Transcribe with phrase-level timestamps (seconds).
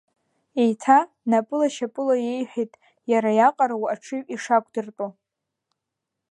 [0.61, 0.99] Еиҭа
[1.29, 2.73] напыла-шьапыла иеиҳәеит
[3.11, 5.07] иара иаҟароу аҽыҩ ишақәдыртәо…